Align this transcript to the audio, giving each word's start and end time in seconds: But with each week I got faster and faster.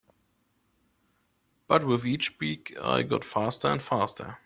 But 1.67 1.85
with 1.85 2.07
each 2.07 2.39
week 2.39 2.75
I 2.81 3.03
got 3.03 3.23
faster 3.23 3.67
and 3.67 3.79
faster. 3.83 4.39